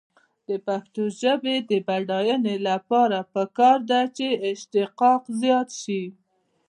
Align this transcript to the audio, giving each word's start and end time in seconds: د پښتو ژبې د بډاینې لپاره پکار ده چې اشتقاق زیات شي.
د 0.47 0.49
پښتو 0.67 1.03
ژبې 1.21 1.55
د 1.69 1.71
بډاینې 1.87 2.55
لپاره 2.69 3.17
پکار 3.33 3.77
ده 3.89 4.01
چې 4.17 4.27
اشتقاق 4.51 5.21
زیات 5.41 5.69
شي. 5.81 6.03